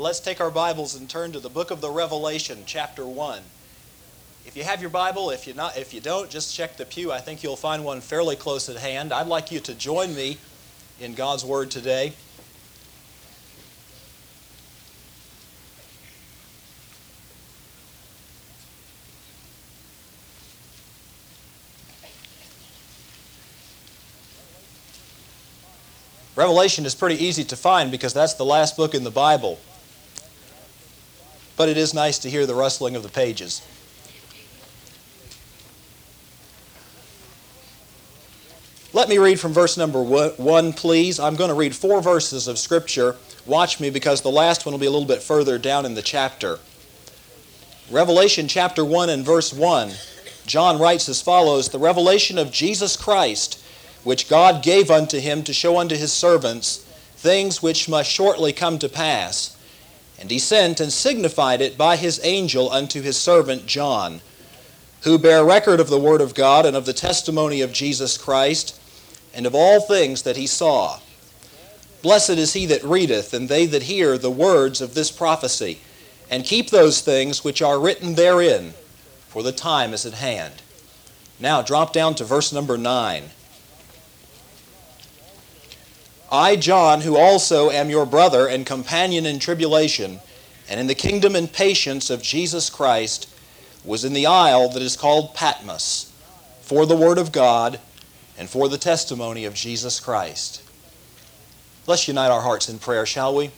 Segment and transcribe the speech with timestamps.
[0.00, 3.42] let's take our Bibles and turn to the book of the Revelation, chapter 1.
[4.46, 7.12] If you have your Bible, if you not if you don't, just check the pew.
[7.12, 9.12] I think you'll find one fairly close at hand.
[9.12, 10.38] I'd like you to join me
[10.98, 12.14] in God's word today.
[26.36, 29.58] Revelation is pretty easy to find because that's the last book in the Bible.
[31.60, 33.60] But it is nice to hear the rustling of the pages.
[38.94, 41.20] Let me read from verse number one, please.
[41.20, 43.16] I'm going to read four verses of Scripture.
[43.44, 46.00] Watch me because the last one will be a little bit further down in the
[46.00, 46.60] chapter.
[47.90, 49.90] Revelation chapter 1 and verse 1.
[50.46, 53.62] John writes as follows The revelation of Jesus Christ
[54.02, 56.78] which God gave unto him to show unto his servants
[57.16, 59.58] things which must shortly come to pass.
[60.20, 64.20] And he sent and signified it by his angel unto his servant John,
[65.02, 68.78] who bare record of the word of God and of the testimony of Jesus Christ,
[69.32, 71.00] and of all things that he saw.
[72.02, 75.80] Blessed is he that readeth, and they that hear the words of this prophecy,
[76.30, 78.74] and keep those things which are written therein,
[79.28, 80.62] for the time is at hand.
[81.38, 83.30] Now drop down to verse number 9.
[86.32, 90.20] I, John, who also am your brother and companion in tribulation,
[90.68, 93.28] and in the kingdom and patience of Jesus Christ,
[93.84, 96.12] was in the isle that is called Patmos,
[96.62, 97.80] for the word of God
[98.38, 100.62] and for the testimony of Jesus Christ.
[101.88, 103.50] Let's unite our hearts in prayer, shall we?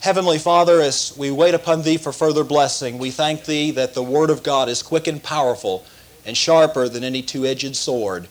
[0.00, 4.02] Heavenly Father, as we wait upon Thee for further blessing, we thank Thee that the
[4.02, 5.86] Word of God is quick and powerful
[6.26, 8.28] and sharper than any two edged sword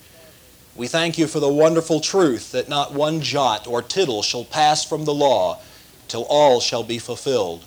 [0.78, 4.84] we thank you for the wonderful truth that not one jot or tittle shall pass
[4.84, 5.58] from the law
[6.06, 7.64] till all shall be fulfilled.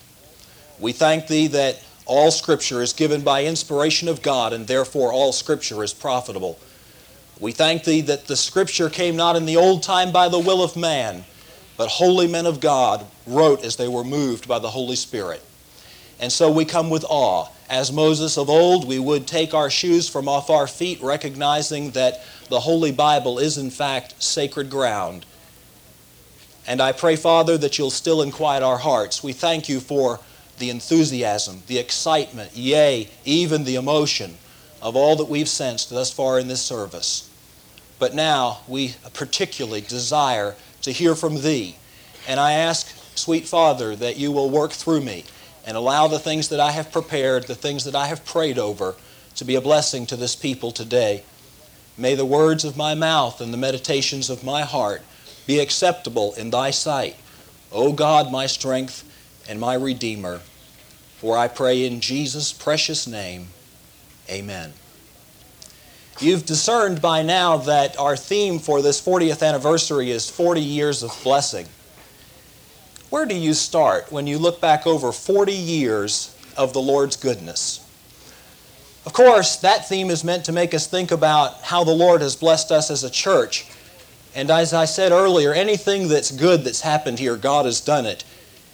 [0.80, 5.34] We thank thee that all Scripture is given by inspiration of God, and therefore all
[5.34, 6.58] Scripture is profitable.
[7.38, 10.64] We thank thee that the Scripture came not in the old time by the will
[10.64, 11.25] of man,
[11.75, 15.44] but holy men of God wrote as they were moved by the Holy Spirit.
[16.22, 17.47] And so we come with awe.
[17.72, 22.22] As Moses of old, we would take our shoes from off our feet, recognizing that
[22.50, 25.26] the Holy Bible is, in fact, sacred ground.
[26.68, 29.24] And I pray, Father, that you'll still inquiet our hearts.
[29.24, 30.20] We thank you for
[30.59, 34.38] the enthusiasm, the excitement, yea, even the emotion
[34.82, 37.30] of all that we've sensed thus far in this service.
[38.00, 41.78] But now we particularly desire to hear from Thee.
[42.28, 45.24] And I ask, sweet Father, that you will work through me
[45.66, 48.95] and allow the things that I have prepared, the things that I have prayed over,
[49.35, 51.23] to be a blessing to this people today.
[51.97, 55.01] May the words of my mouth and the meditations of my heart
[55.45, 57.16] be acceptable in thy sight,
[57.72, 59.03] O God, my strength
[59.47, 60.41] and my Redeemer.
[61.17, 63.47] For I pray in Jesus' precious name,
[64.29, 64.73] amen.
[66.19, 71.19] You've discerned by now that our theme for this 40th anniversary is 40 years of
[71.23, 71.67] blessing.
[73.11, 77.85] Where do you start when you look back over 40 years of the Lord's goodness?
[79.05, 82.38] Of course, that theme is meant to make us think about how the Lord has
[82.38, 83.69] blessed us as a church.
[84.33, 88.23] And as I said earlier, anything that's good that's happened here, God has done it.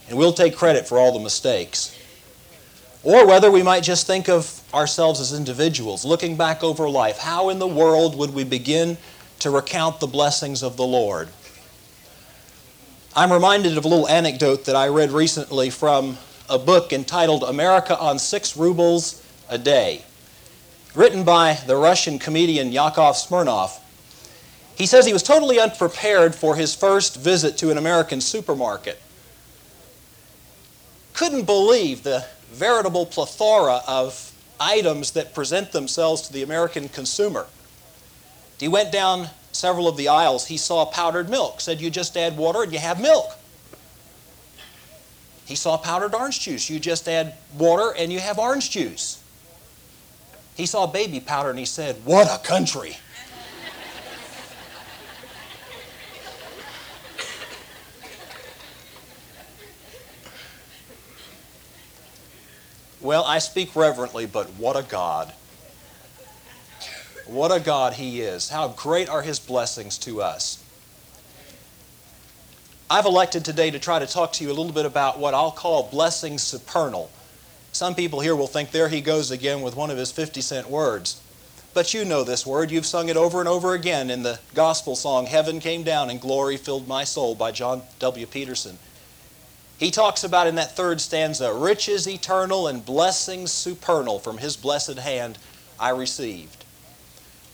[0.07, 1.97] And we'll take credit for all the mistakes.
[3.01, 7.17] Or whether we might just think of ourselves as individuals, looking back over life.
[7.17, 8.97] How in the world would we begin
[9.39, 11.29] to recount the blessings of the Lord?
[13.17, 17.97] I'm reminded of a little anecdote that I read recently from a book entitled America
[17.97, 20.05] on Six Rubles a Day
[20.93, 23.79] written by the Russian comedian Yakov Smirnoff.
[24.75, 29.01] He says he was totally unprepared for his first visit to an American supermarket.
[31.13, 37.47] Couldn't believe the veritable plethora of items that present themselves to the American consumer.
[38.59, 40.45] He went down several of the aisles.
[40.45, 43.31] He saw powdered milk, said you just add water and you have milk.
[45.45, 46.69] He saw powdered orange juice.
[46.69, 49.23] You just add water and you have orange juice.
[50.55, 52.97] He saw baby powder and he said, What a country!
[62.99, 65.33] well, I speak reverently, but what a God.
[67.27, 68.49] What a God He is.
[68.49, 70.63] How great are His blessings to us.
[72.89, 75.51] I've elected today to try to talk to you a little bit about what I'll
[75.51, 77.11] call blessings supernal.
[77.73, 80.69] Some people here will think there he goes again with one of his 50 cent
[80.69, 81.21] words.
[81.73, 82.71] But you know this word.
[82.71, 86.21] You've sung it over and over again in the gospel song, Heaven Came Down and
[86.21, 88.25] Glory Filled My Soul by John W.
[88.25, 88.79] Peterson.
[89.77, 94.97] He talks about in that third stanza riches eternal and blessings supernal from his blessed
[94.97, 95.37] hand
[95.79, 96.56] I received.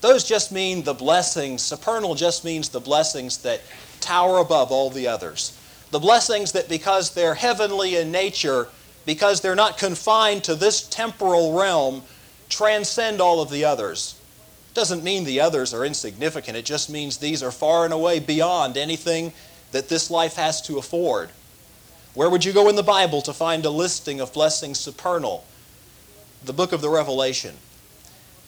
[0.04, 1.62] Those just mean the blessings.
[1.62, 3.62] Supernal just means the blessings that
[4.02, 5.58] tower above all the others.
[5.92, 8.68] The blessings that, because they're heavenly in nature,
[9.06, 12.04] because they're not confined to this temporal realm,
[12.50, 14.20] transcend all of the others.
[14.74, 16.58] Doesn't mean the others are insignificant.
[16.58, 19.32] It just means these are far and away beyond anything
[19.72, 21.30] that this life has to afford.
[22.14, 25.46] Where would you go in the Bible to find a listing of blessings supernal?
[26.44, 27.56] The book of the Revelation.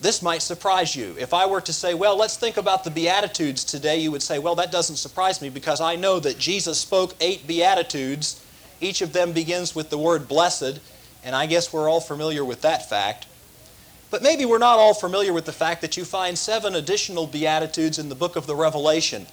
[0.01, 1.15] This might surprise you.
[1.17, 4.39] If I were to say, well, let's think about the Beatitudes today, you would say,
[4.39, 8.45] well, that doesn't surprise me because I know that Jesus spoke eight Beatitudes.
[8.81, 10.79] Each of them begins with the word blessed,
[11.23, 13.25] and I guess we're all familiar with that fact.
[14.11, 17.97] But maybe we're not all familiar with the fact that you find seven additional Beatitudes
[17.97, 19.25] in the book of the Revelation.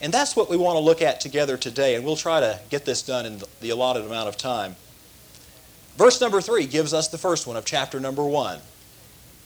[0.00, 2.84] And that's what we want to look at together today, and we'll try to get
[2.84, 4.74] this done in the allotted amount of time.
[5.96, 8.58] Verse number three gives us the first one of chapter number one.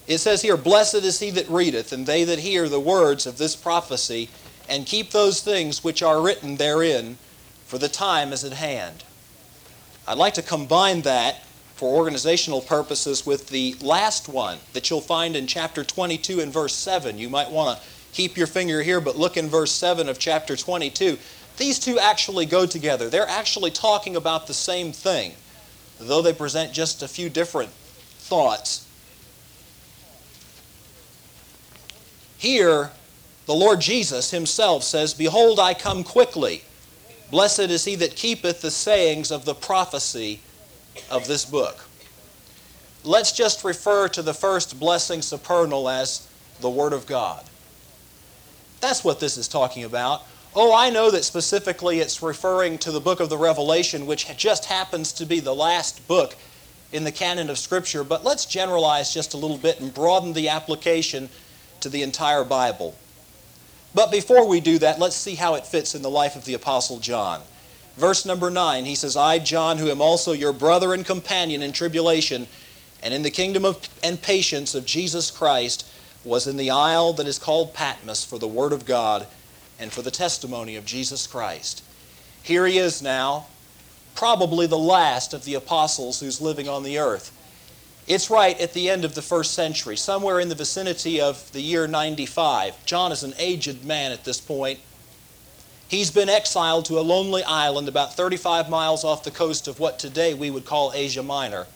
[0.06, 3.38] It says here, Blessed is he that readeth, and they that hear the words of
[3.38, 4.28] this prophecy,
[4.68, 7.18] and keep those things which are written therein,
[7.66, 9.04] for the time is at hand.
[10.06, 11.42] I'd like to combine that
[11.74, 16.74] for organizational purposes with the last one that you'll find in chapter 22 and verse
[16.74, 17.18] 7.
[17.18, 20.56] You might want to keep your finger here, but look in verse 7 of chapter
[20.56, 21.18] 22.
[21.56, 23.10] These two actually go together.
[23.10, 25.32] They're actually talking about the same thing,
[25.98, 28.85] though they present just a few different thoughts.
[32.38, 32.90] Here,
[33.46, 36.64] the Lord Jesus himself says, Behold, I come quickly.
[37.30, 40.40] Blessed is he that keepeth the sayings of the prophecy
[41.10, 41.84] of this book.
[43.04, 46.28] Let's just refer to the first blessing supernal as
[46.60, 47.44] the Word of God.
[48.80, 50.22] That's what this is talking about.
[50.54, 54.64] Oh, I know that specifically it's referring to the book of the Revelation, which just
[54.64, 56.34] happens to be the last book
[56.92, 60.48] in the canon of Scripture, but let's generalize just a little bit and broaden the
[60.48, 61.28] application
[61.86, 62.96] to the entire Bible.
[63.94, 66.54] But before we do that, let's see how it fits in the life of the
[66.54, 67.42] Apostle John.
[67.96, 71.70] Verse number 9, he says, I, John, who am also your brother and companion in
[71.70, 72.48] tribulation
[73.04, 75.88] and in the kingdom of, and patience of Jesus Christ,
[76.24, 79.28] was in the isle that is called Patmos for the Word of God
[79.78, 81.84] and for the testimony of Jesus Christ.
[82.42, 83.46] Here he is now,
[84.16, 87.30] probably the last of the apostles who's living on the earth.
[88.06, 91.60] It's right at the end of the first century, somewhere in the vicinity of the
[91.60, 92.86] year 95.
[92.86, 94.78] John is an aged man at this point.
[95.88, 99.98] He's been exiled to a lonely island about 35 miles off the coast of what
[99.98, 101.66] today we would call Asia Minor.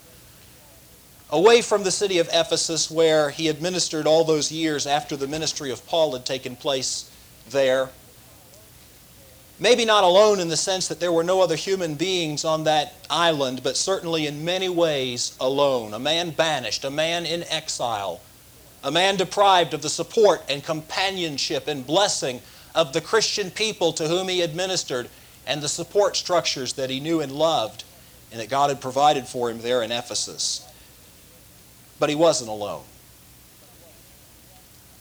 [1.31, 5.71] Away from the city of Ephesus, where he administered all those years after the ministry
[5.71, 7.11] of Paul had taken place
[7.49, 7.91] there.
[9.63, 12.95] Maybe not alone in the sense that there were no other human beings on that
[13.11, 15.93] island, but certainly in many ways alone.
[15.93, 18.23] A man banished, a man in exile,
[18.83, 22.41] a man deprived of the support and companionship and blessing
[22.75, 25.11] of the Christian people to whom he administered
[25.47, 27.85] and the support structures that he knew and loved
[28.33, 30.67] and that God had provided for him there in Ephesus.
[31.99, 32.85] But he wasn't alone.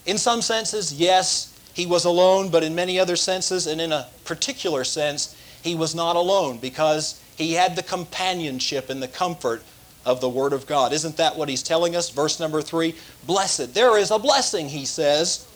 [0.06, 1.49] In some senses, yes,
[1.80, 5.34] he was alone, but in many other senses, and in a particular sense,
[5.64, 9.64] he was not alone because he had the companionship and the comfort
[10.06, 10.92] of the Word of God.
[10.92, 12.10] Isn't that what he's telling us?
[12.10, 13.74] Verse number three Blessed.
[13.74, 15.48] There is a blessing, he says,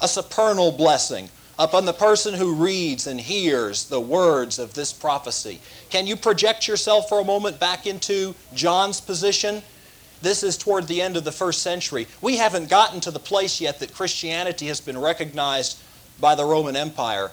[0.00, 5.60] a supernal blessing upon the person who reads and hears the words of this prophecy.
[5.90, 9.62] Can you project yourself for a moment back into John's position?
[10.22, 12.06] This is toward the end of the first century.
[12.20, 15.78] We haven't gotten to the place yet that Christianity has been recognized
[16.20, 17.32] by the Roman Empire.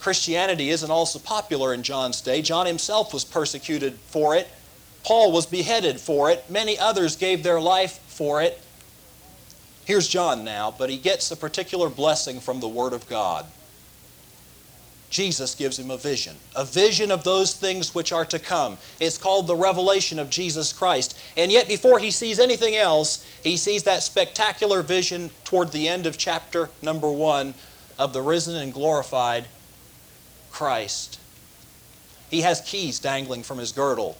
[0.00, 2.40] Christianity isn't also popular in John's day.
[2.40, 4.48] John himself was persecuted for it.
[5.02, 6.48] Paul was beheaded for it.
[6.48, 8.62] Many others gave their life for it.
[9.84, 13.46] Here's John now, but he gets a particular blessing from the Word of God.
[15.14, 18.76] Jesus gives him a vision, a vision of those things which are to come.
[18.98, 21.16] It's called the revelation of Jesus Christ.
[21.36, 26.06] And yet, before he sees anything else, he sees that spectacular vision toward the end
[26.06, 27.54] of chapter number one
[27.96, 29.44] of the risen and glorified
[30.50, 31.20] Christ.
[32.28, 34.18] He has keys dangling from his girdle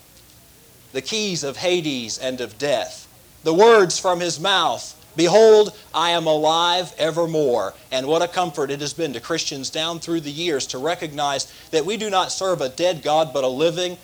[0.92, 3.08] the keys of Hades and of death,
[3.42, 7.74] the words from his mouth Behold, I am alive evermore.
[7.92, 11.52] And what a comfort it has been to Christians down through the years to recognize
[11.70, 13.96] that we do not serve a dead God, but a living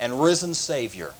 [0.00, 1.12] and risen Savior.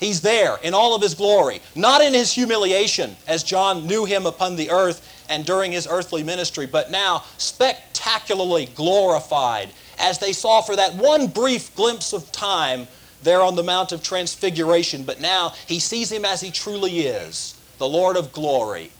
[0.00, 4.26] He's there in all of his glory, not in his humiliation, as John knew him
[4.26, 9.70] upon the earth and during his earthly ministry, but now spectacularly glorified
[10.00, 12.88] as they saw for that one brief glimpse of time
[13.22, 17.54] there on the Mount of Transfiguration, but now he sees him as he truly is,
[17.82, 18.92] the Lord of glory.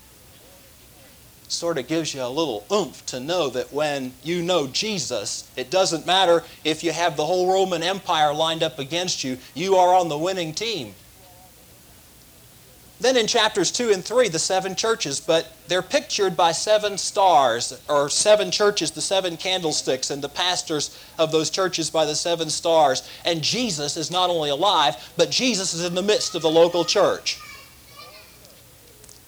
[1.46, 5.70] Sort of gives you a little oomph to know that when you know Jesus, it
[5.70, 9.94] doesn't matter if you have the whole Roman Empire lined up against you, you are
[9.94, 10.96] on the winning team.
[12.98, 17.80] Then in chapters 2 and 3, the seven churches, but they're pictured by seven stars,
[17.88, 22.50] or seven churches, the seven candlesticks, and the pastors of those churches by the seven
[22.50, 23.08] stars.
[23.24, 26.84] And Jesus is not only alive, but Jesus is in the midst of the local
[26.84, 27.38] church.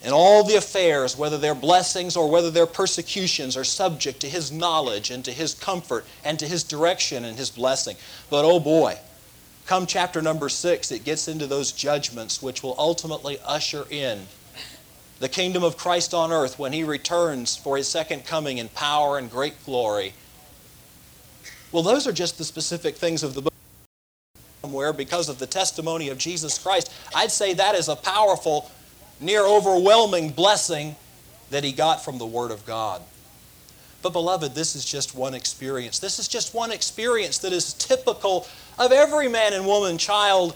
[0.05, 4.53] And all the affairs, whether they're blessings or whether they're persecutions, are subject to His
[4.53, 7.97] knowledge and to His comfort and to His direction and His blessing.
[8.29, 8.99] But oh boy,
[9.67, 14.27] Come chapter number six, it gets into those judgments which will ultimately usher in
[15.21, 19.17] the kingdom of Christ on earth when he returns for his second coming in power
[19.17, 20.13] and great glory.
[21.73, 23.55] Well, those are just the specific things of the book
[24.61, 26.93] somewhere because of the testimony of Jesus Christ.
[27.15, 28.71] I'd say that is a powerful,
[29.21, 30.97] near overwhelming blessing
[31.50, 33.02] that he got from the Word of God.
[34.02, 35.99] But, beloved, this is just one experience.
[35.99, 38.47] This is just one experience that is typical
[38.78, 40.54] of every man and woman, child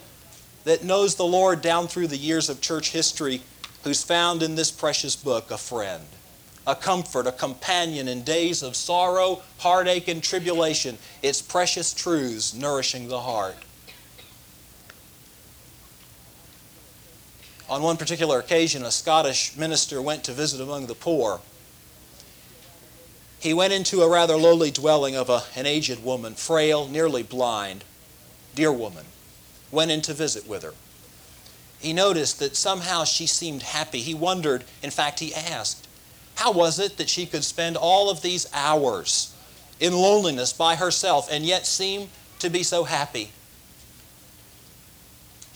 [0.64, 3.40] that knows the Lord down through the years of church history,
[3.84, 6.04] who's found in this precious book a friend,
[6.66, 10.98] a comfort, a companion in days of sorrow, heartache, and tribulation.
[11.22, 13.56] It's precious truths nourishing the heart.
[17.68, 21.40] On one particular occasion, a Scottish minister went to visit among the poor
[23.40, 27.84] he went into a rather lowly dwelling of a, an aged woman, frail, nearly blind,
[28.54, 29.04] dear woman.
[29.70, 30.74] Went in to visit with her.
[31.78, 34.00] He noticed that somehow she seemed happy.
[34.00, 35.86] He wondered, in fact, he asked,
[36.36, 39.32] how was it that she could spend all of these hours
[39.78, 42.08] in loneliness by herself and yet seem
[42.40, 43.30] to be so happy?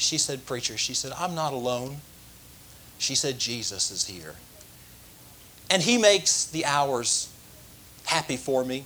[0.03, 1.99] She said, Preacher, she said, I'm not alone.
[2.99, 4.35] She said, Jesus is here.
[5.71, 7.33] And He makes the hours
[8.05, 8.85] happy for me.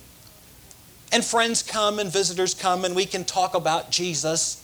[1.11, 4.63] And friends come and visitors come and we can talk about Jesus.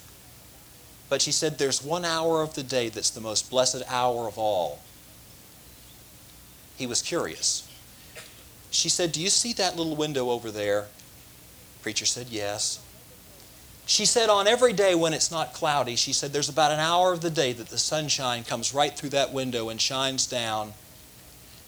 [1.10, 4.38] But she said, There's one hour of the day that's the most blessed hour of
[4.38, 4.80] all.
[6.76, 7.68] He was curious.
[8.70, 10.86] She said, Do you see that little window over there?
[11.82, 12.83] Preacher said, Yes.
[13.86, 17.14] She said, On every day when it's not cloudy, she said, There's about an hour
[17.14, 20.74] of the day that the sunshine comes right through that window and shines down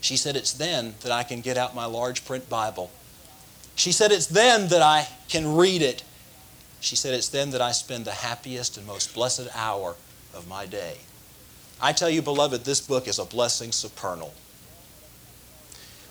[0.00, 2.90] she said, It's then that I can get out my large print Bible.
[3.74, 6.04] She said, It's then that I can read it.
[6.80, 9.96] She said, It's then that I spend the happiest and most blessed hour
[10.32, 10.98] of my day.
[11.80, 14.32] I tell you, beloved, this book is a blessing supernal.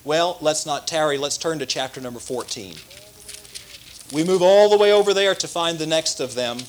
[0.04, 1.18] Well, let's not tarry.
[1.18, 2.76] Let's turn to chapter number 14.
[4.14, 6.60] We move all the way over there to find the next of them.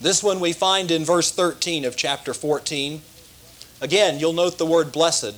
[0.00, 3.02] This one we find in verse 13 of chapter 14.
[3.80, 5.36] Again, you'll note the word blessed.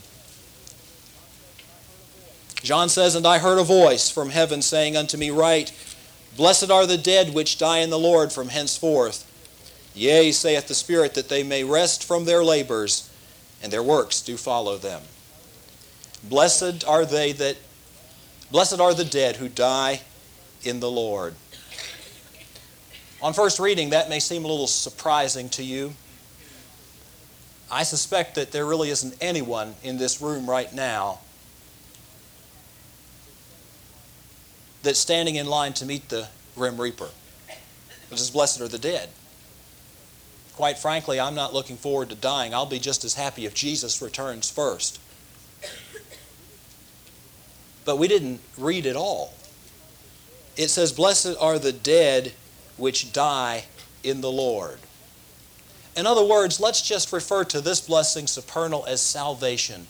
[2.62, 5.72] John says, And I heard a voice from heaven saying unto me, Write,
[6.36, 9.30] Blessed are the dead which die in the Lord from henceforth.
[9.94, 13.10] Yea, saith the Spirit, that they may rest from their labors,
[13.62, 15.02] and their works do follow them.
[16.22, 17.58] Blessed are they that
[18.50, 20.02] blessed are the dead who die
[20.62, 21.34] in the Lord.
[23.22, 25.94] On first reading, that may seem a little surprising to you.
[27.70, 31.20] I suspect that there really isn't anyone in this room right now
[34.82, 37.08] that's standing in line to meet the Grim Reaper.
[38.10, 39.08] Which is blessed are the dead.
[40.54, 42.54] Quite frankly, I'm not looking forward to dying.
[42.54, 45.00] I'll be just as happy if Jesus returns first.
[47.84, 49.34] But we didn't read it all.
[50.56, 52.32] It says, Blessed are the dead
[52.76, 53.64] which die
[54.02, 54.78] in the Lord.
[55.96, 59.86] In other words, let's just refer to this blessing supernal as salvation.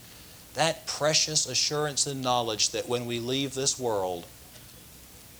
[0.54, 4.26] That precious assurance and knowledge that when we leave this world,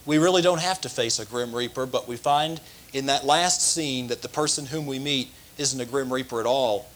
[0.07, 2.61] we really don't have to face a grim reaper, but we find
[2.93, 6.47] in that last scene that the person whom we meet isn't a grim reaper at
[6.47, 6.89] all,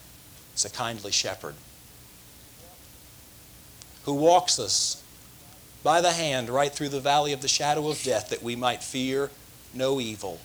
[0.52, 1.54] it's a kindly shepherd
[4.04, 5.02] who walks us
[5.82, 8.82] by the hand right through the valley of the shadow of death that we might
[8.82, 9.30] fear
[9.74, 10.38] no evil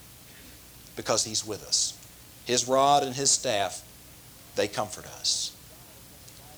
[0.96, 1.98] because he's with us.
[2.46, 3.84] His rod and his staff,
[4.56, 5.56] they comfort us.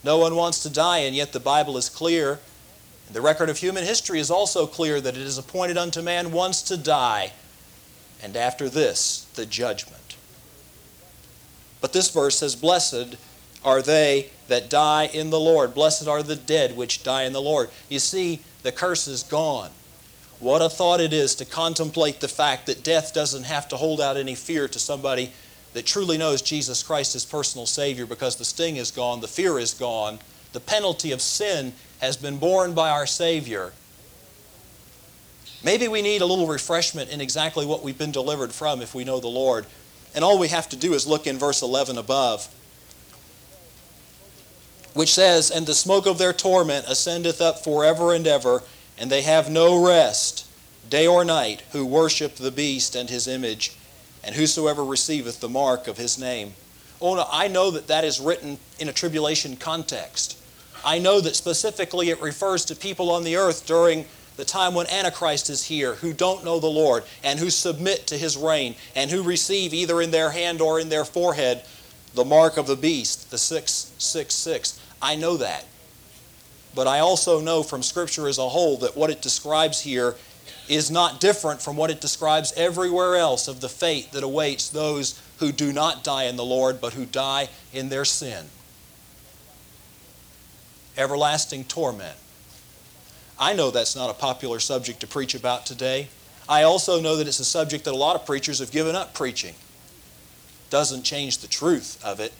[0.03, 2.39] No one wants to die, and yet the Bible is clear.
[3.11, 6.61] The record of human history is also clear that it is appointed unto man once
[6.63, 7.33] to die,
[8.21, 10.15] and after this, the judgment.
[11.81, 13.15] But this verse says, Blessed
[13.63, 15.73] are they that die in the Lord.
[15.73, 17.69] Blessed are the dead which die in the Lord.
[17.89, 19.69] You see, the curse is gone.
[20.39, 24.01] What a thought it is to contemplate the fact that death doesn't have to hold
[24.01, 25.31] out any fear to somebody
[25.73, 29.59] that truly knows Jesus Christ as personal Savior because the sting is gone, the fear
[29.59, 30.17] is gone,
[30.51, 33.71] the penalty of sin has been borne by our Savior.
[35.63, 39.03] Maybe we need a little refreshment in exactly what we've been delivered from if we
[39.03, 39.67] know the Lord.
[40.15, 42.47] And all we have to do is look in verse 11 above,
[44.95, 48.63] which says, And the smoke of their torment ascendeth up forever and ever,
[48.97, 50.47] and they have no rest,
[50.89, 53.75] day or night, who worship the beast and his image,
[54.23, 56.53] and whosoever receiveth the mark of his name.
[57.01, 60.39] Oh, no, I know that that is written in a tribulation context.
[60.83, 64.05] I know that specifically it refers to people on the earth during
[64.37, 68.17] the time when Antichrist is here, who don't know the Lord and who submit to
[68.17, 71.63] his reign and who receive either in their hand or in their forehead
[72.15, 74.79] the mark of the beast, the 666.
[75.01, 75.65] I know that.
[76.73, 80.15] But I also know from Scripture as a whole that what it describes here
[80.67, 85.21] is not different from what it describes everywhere else of the fate that awaits those
[85.37, 88.45] who do not die in the Lord but who die in their sin.
[90.97, 92.17] Everlasting torment
[93.39, 96.07] I know that's not a popular subject to preach about today.
[96.47, 99.13] I also know that it's a subject that a lot of preachers have given up
[99.13, 99.55] preaching.
[100.69, 102.33] Doesn't change the truth of it.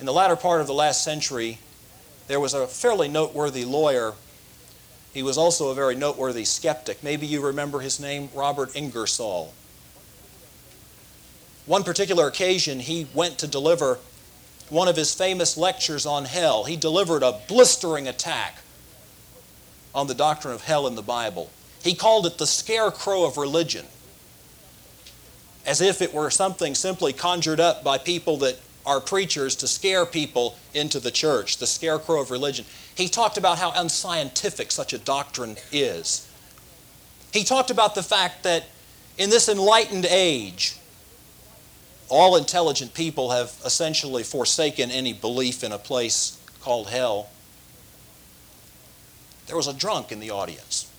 [0.00, 1.58] In the latter part of the last century,
[2.28, 4.14] there was a fairly noteworthy lawyer.
[5.12, 7.02] He was also a very noteworthy skeptic.
[7.02, 9.52] Maybe you remember his name, Robert Ingersoll.
[11.66, 13.98] One particular occasion, he went to deliver
[14.70, 16.64] one of his famous lectures on hell.
[16.64, 18.58] He delivered a blistering attack
[19.94, 21.50] on the doctrine of hell in the Bible.
[21.82, 23.86] He called it the scarecrow of religion,
[25.66, 30.06] as if it were something simply conjured up by people that are preachers to scare
[30.06, 32.64] people into the church, the scarecrow of religion.
[32.94, 36.26] He talked about how unscientific such a doctrine is.
[37.34, 38.64] He talked about the fact that
[39.18, 40.78] in this enlightened age,
[42.08, 47.28] all intelligent people have essentially forsaken any belief in a place called hell.
[49.48, 50.90] There was a drunk in the audience.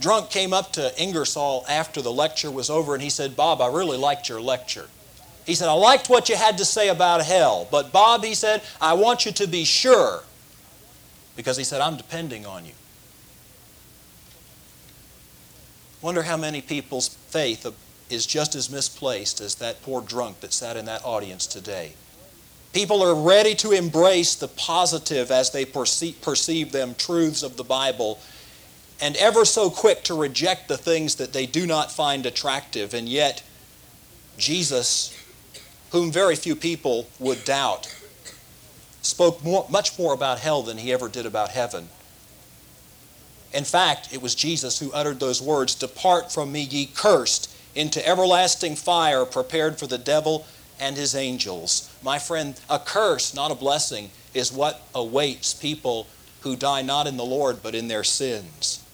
[0.00, 3.68] Drunk came up to Ingersoll after the lecture was over and he said, Bob, I
[3.68, 4.88] really liked your lecture.
[5.46, 8.62] He said, I liked what you had to say about hell, but Bob, he said,
[8.80, 10.24] I want you to be sure
[11.36, 12.72] because he said, I'm depending on you.
[16.02, 17.66] Wonder how many people's faith
[18.10, 21.94] is just as misplaced as that poor drunk that sat in that audience today.
[22.72, 27.64] People are ready to embrace the positive as they perceive, perceive them truths of the
[27.64, 28.18] Bible
[29.00, 32.94] and ever so quick to reject the things that they do not find attractive.
[32.94, 33.42] And yet,
[34.38, 35.14] Jesus,
[35.96, 37.88] whom very few people would doubt,
[39.00, 41.88] spoke more, much more about hell than he ever did about heaven.
[43.54, 48.06] In fact, it was Jesus who uttered those words Depart from me, ye cursed into
[48.06, 50.44] everlasting fire prepared for the devil
[50.78, 51.90] and his angels.
[52.02, 56.08] My friend, a curse, not a blessing, is what awaits people
[56.40, 58.84] who die not in the Lord but in their sins.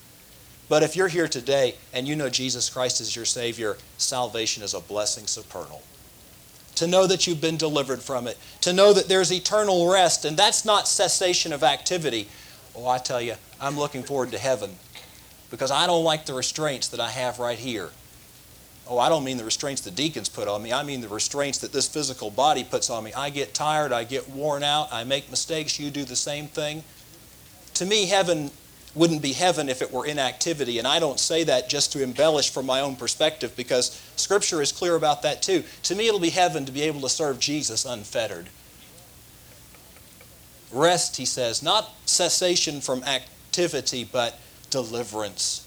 [0.69, 4.75] But if you're here today and you know Jesus Christ is your Savior, salvation is
[4.75, 5.83] a blessing supernal.
[6.77, 10.37] To know that you've been delivered from it, to know that there's eternal rest, and
[10.37, 12.29] that's not cessation of activity.
[12.75, 14.77] Oh, I tell you, I'm looking forward to heaven
[15.51, 17.91] because I don't like the restraints that I have right here.
[18.89, 20.73] Oh, I don't mean the restraints the deacons put on me.
[20.73, 23.13] I mean the restraints that this physical body puts on me.
[23.13, 26.83] I get tired, I get worn out, I make mistakes, you do the same thing.
[27.75, 28.51] To me, heaven
[28.95, 30.79] wouldn't be heaven if it were inactivity.
[30.79, 34.73] And I don't say that just to embellish from my own perspective because Scripture is
[34.73, 35.65] clear about that too.
[35.85, 38.49] To me, it'll be heaven to be able to serve Jesus unfettered.
[40.71, 44.39] Rest, he says, not cessation from activity, but
[44.71, 45.67] deliverance.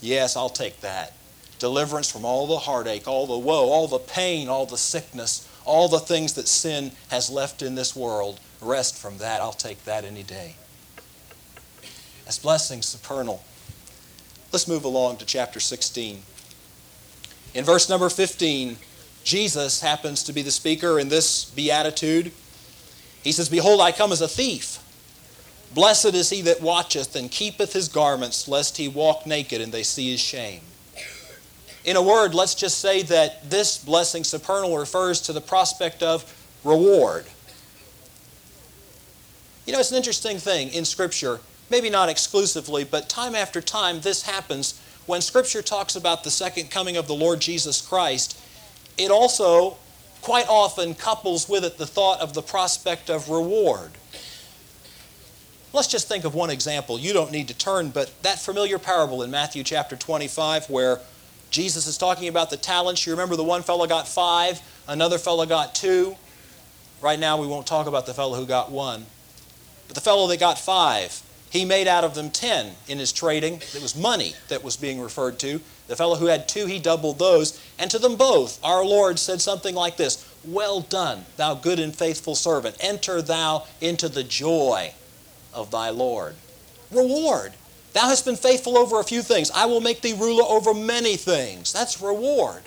[0.00, 1.14] Yes, I'll take that
[1.62, 5.88] deliverance from all the heartache, all the woe, all the pain, all the sickness, all
[5.88, 8.40] the things that sin has left in this world.
[8.60, 9.40] Rest from that.
[9.40, 10.56] I'll take that any day.
[12.26, 13.42] As blessings supernal.
[14.52, 16.22] Let's move along to chapter 16.
[17.54, 18.76] In verse number 15,
[19.24, 22.32] Jesus happens to be the speaker in this beatitude.
[23.22, 24.78] He says, Behold, I come as a thief.
[25.74, 29.82] Blessed is he that watcheth and keepeth his garments, lest he walk naked and they
[29.82, 30.60] see his shame.
[31.84, 36.24] In a word, let's just say that this blessing supernal refers to the prospect of
[36.62, 37.24] reward.
[39.66, 44.00] You know, it's an interesting thing in Scripture, maybe not exclusively, but time after time
[44.00, 44.80] this happens.
[45.06, 48.38] When Scripture talks about the second coming of the Lord Jesus Christ,
[48.98, 49.76] it also
[50.20, 53.90] quite often couples with it the thought of the prospect of reward.
[55.72, 56.98] Let's just think of one example.
[56.98, 61.00] You don't need to turn, but that familiar parable in Matthew chapter 25 where
[61.50, 63.06] Jesus is talking about the talents.
[63.06, 66.16] You remember the one fellow got five, another fellow got two.
[67.00, 69.06] Right now, we won't talk about the fellow who got one.
[69.88, 71.22] But the fellow that got five,
[71.52, 73.56] he made out of them ten in his trading.
[73.56, 75.60] It was money that was being referred to.
[75.86, 77.62] The fellow who had two, he doubled those.
[77.78, 81.94] And to them both, our Lord said something like this Well done, thou good and
[81.94, 82.78] faithful servant.
[82.80, 84.94] Enter thou into the joy
[85.52, 86.36] of thy Lord.
[86.90, 87.52] Reward.
[87.92, 89.50] Thou hast been faithful over a few things.
[89.50, 91.70] I will make thee ruler over many things.
[91.70, 92.62] That's reward.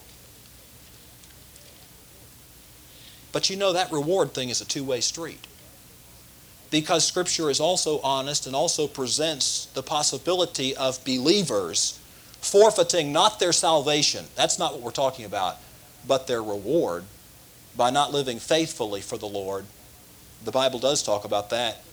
[3.32, 5.48] But you know that reward thing is a two way street.
[6.72, 12.00] Because Scripture is also honest and also presents the possibility of believers
[12.42, 15.58] forfeiting not their salvation, that's not what we're talking about,
[16.08, 17.04] but their reward
[17.76, 19.66] by not living faithfully for the Lord.
[20.44, 21.84] The Bible does talk about that.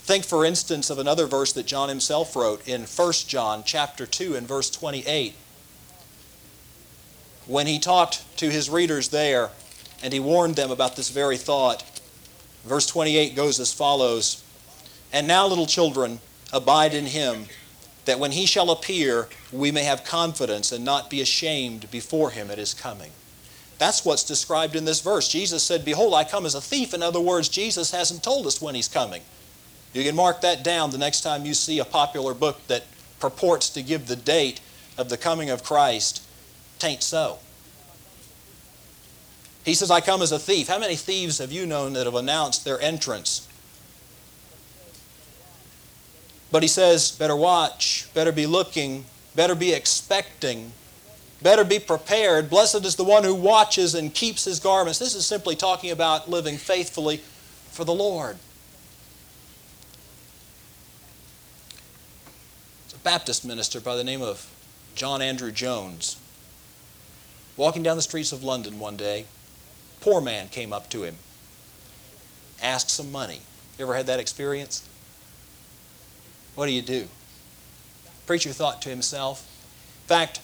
[0.00, 4.34] Think, for instance, of another verse that John himself wrote in 1 John chapter 2
[4.34, 5.34] and verse 28.
[7.46, 9.50] When he talked to his readers there
[10.02, 11.84] and he warned them about this very thought,
[12.68, 14.44] verse 28 goes as follows
[15.12, 16.20] And now, little children,
[16.52, 17.46] abide in him,
[18.04, 22.50] that when he shall appear, we may have confidence and not be ashamed before him
[22.50, 23.10] at his coming.
[23.78, 25.28] That's what's described in this verse.
[25.28, 26.94] Jesus said, Behold, I come as a thief.
[26.94, 29.22] In other words, Jesus hasn't told us when he's coming.
[29.92, 32.84] You can mark that down the next time you see a popular book that
[33.20, 34.60] purports to give the date
[34.96, 36.22] of the coming of Christ.
[36.78, 37.38] Tain't so.
[39.68, 40.68] He says, I come as a thief.
[40.68, 43.46] How many thieves have you known that have announced their entrance?
[46.50, 49.04] But he says, better watch, better be looking,
[49.36, 50.72] better be expecting,
[51.42, 52.48] better be prepared.
[52.48, 54.98] Blessed is the one who watches and keeps his garments.
[54.98, 57.18] This is simply talking about living faithfully
[57.70, 58.38] for the Lord.
[62.86, 64.50] It's a Baptist minister by the name of
[64.94, 66.18] John Andrew Jones.
[67.58, 69.26] Walking down the streets of London one day,
[70.00, 71.16] poor man came up to him,
[72.62, 73.40] asked some money.
[73.78, 74.88] You ever had that experience?
[76.54, 77.06] What do you do?
[78.26, 79.46] Preacher thought to himself.
[80.04, 80.40] In fact,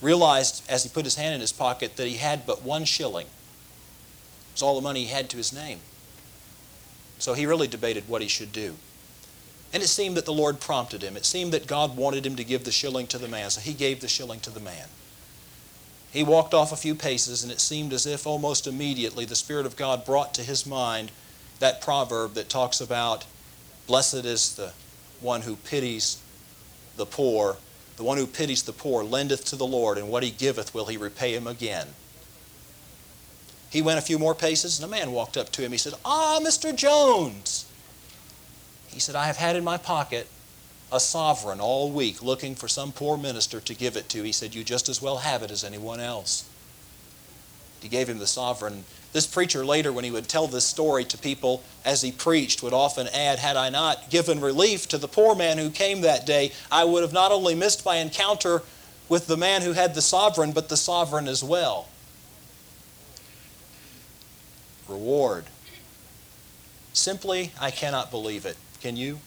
[0.00, 3.26] realized as he put his hand in his pocket that he had but one shilling.
[3.26, 5.78] It was all the money he had to his name.
[7.18, 8.74] So he really debated what he should do.
[9.72, 11.16] And it seemed that the Lord prompted him.
[11.16, 13.72] It seemed that God wanted him to give the shilling to the man, so he
[13.72, 14.88] gave the shilling to the man.
[16.12, 19.64] He walked off a few paces, and it seemed as if almost immediately the Spirit
[19.64, 21.10] of God brought to his mind
[21.58, 23.24] that proverb that talks about
[23.86, 24.72] blessed is the
[25.20, 26.20] one who pities
[26.96, 27.56] the poor.
[27.96, 30.86] The one who pities the poor lendeth to the Lord, and what he giveth will
[30.86, 31.88] he repay him again.
[33.70, 35.72] He went a few more paces, and a man walked up to him.
[35.72, 36.76] He said, Ah, Mr.
[36.76, 37.64] Jones.
[38.88, 40.28] He said, I have had in my pocket
[40.92, 44.22] a sovereign all week looking for some poor minister to give it to.
[44.22, 46.48] He said, You just as well have it as anyone else.
[47.80, 48.84] He gave him the sovereign.
[49.12, 52.72] This preacher later, when he would tell this story to people as he preached, would
[52.72, 56.52] often add, Had I not given relief to the poor man who came that day,
[56.70, 58.62] I would have not only missed my encounter
[59.08, 61.88] with the man who had the sovereign, but the sovereign as well.
[64.88, 65.44] Reward.
[66.92, 68.56] Simply, I cannot believe it.
[68.80, 69.18] Can you?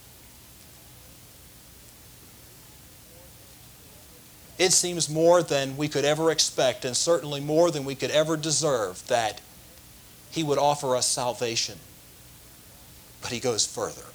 [4.58, 8.38] It seems more than we could ever expect, and certainly more than we could ever
[8.38, 9.42] deserve, that
[10.32, 11.80] He would offer us salvation.
[13.22, 14.06] But He goes further.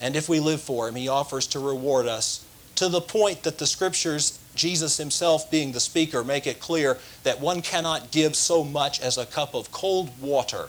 [0.00, 3.58] And if we live for Him, He offers to reward us to the point that
[3.58, 8.62] the Scriptures, Jesus Himself being the speaker, make it clear that one cannot give so
[8.62, 10.68] much as a cup of cold water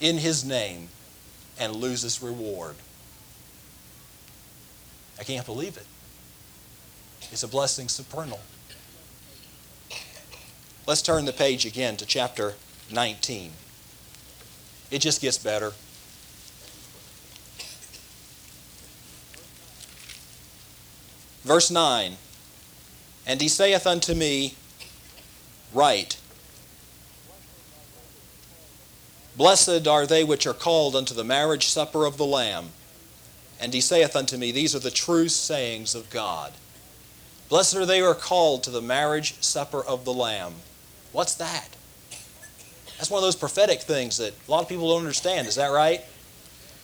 [0.00, 0.88] in His name
[1.58, 2.76] and loses reward.
[5.18, 5.86] I can't believe it.
[7.30, 8.40] It's a blessing supernal.
[10.86, 12.54] Let's turn the page again to chapter
[12.90, 13.52] 19.
[14.90, 15.72] It just gets better.
[21.44, 22.16] Verse 9
[23.26, 24.54] And he saith unto me,
[25.74, 26.18] Write,
[29.36, 32.70] Blessed are they which are called unto the marriage supper of the Lamb.
[33.60, 36.52] And he saith unto me, These are the true sayings of God.
[37.48, 40.54] Blessed are they who are called to the marriage supper of the Lamb.
[41.12, 41.68] What's that?
[42.98, 45.46] That's one of those prophetic things that a lot of people don't understand.
[45.46, 46.02] Is that right?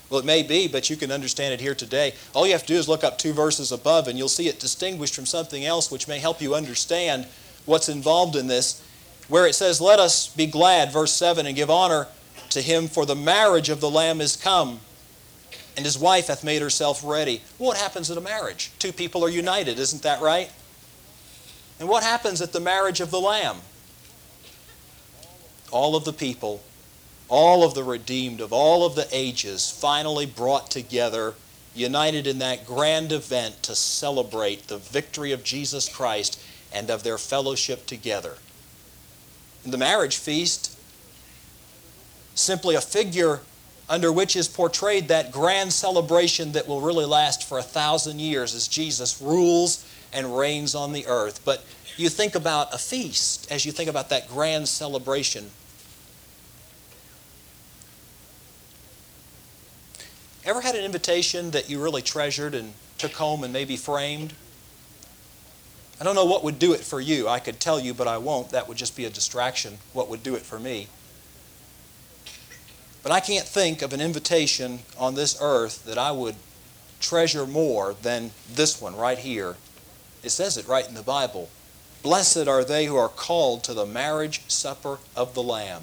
[0.08, 2.14] Well, it may be, but you can understand it here today.
[2.34, 4.60] All you have to do is look up two verses above, and you'll see it
[4.60, 7.26] distinguished from something else which may help you understand
[7.64, 8.82] what's involved in this.
[9.28, 12.06] Where it says, Let us be glad, verse 7, and give honor
[12.50, 14.80] to him, for the marriage of the Lamb is come.
[15.76, 17.42] And his wife hath made herself ready.
[17.58, 18.70] What happens at a marriage?
[18.78, 20.50] Two people are united, isn't that right?
[21.80, 23.58] And what happens at the marriage of the Lamb?
[25.72, 26.62] All of the people,
[27.28, 31.34] all of the redeemed of all of the ages, finally brought together,
[31.74, 36.40] united in that grand event to celebrate the victory of Jesus Christ
[36.72, 38.34] and of their fellowship together.
[39.64, 40.78] And the marriage feast,
[42.36, 43.40] simply a figure
[43.88, 48.54] under which is portrayed that grand celebration that will really last for a thousand years
[48.54, 51.40] as Jesus rules and reigns on the earth.
[51.44, 51.64] But
[51.96, 55.50] you think about a feast as you think about that grand celebration.
[60.44, 64.34] Ever had an invitation that you really treasured and took home and maybe framed?
[66.00, 67.28] I don't know what would do it for you.
[67.28, 68.50] I could tell you, but I won't.
[68.50, 69.78] That would just be a distraction.
[69.92, 70.88] What would do it for me?
[73.04, 76.36] But I can't think of an invitation on this earth that I would
[77.00, 79.56] treasure more than this one right here.
[80.22, 81.50] It says it right in the Bible.
[82.02, 85.82] Blessed are they who are called to the marriage supper of the Lamb.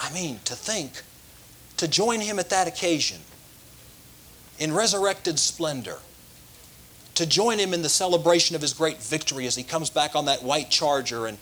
[0.00, 1.02] I mean, to think,
[1.76, 3.20] to join him at that occasion
[4.58, 5.98] in resurrected splendor,
[7.14, 10.24] to join him in the celebration of his great victory as he comes back on
[10.24, 11.38] that white charger and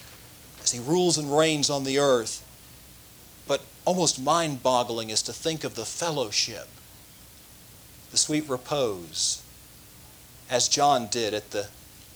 [0.62, 2.46] as he rules and reigns on the earth
[3.84, 6.68] almost mind boggling is to think of the fellowship,
[8.10, 9.42] the sweet repose,
[10.50, 11.68] as John did at the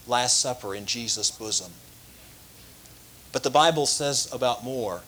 [0.07, 1.73] Last Supper in Jesus' bosom.
[3.33, 5.03] But the Bible says about more.